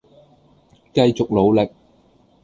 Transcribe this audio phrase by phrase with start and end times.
[0.95, 1.69] 繼續努力